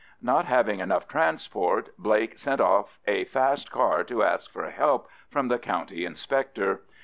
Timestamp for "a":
3.05-3.25